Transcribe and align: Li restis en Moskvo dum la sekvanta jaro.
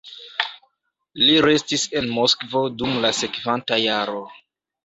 Li 1.25 1.35
restis 1.47 1.85
en 2.01 2.09
Moskvo 2.15 2.65
dum 2.81 2.99
la 3.07 3.15
sekvanta 3.21 3.81
jaro. 3.83 4.27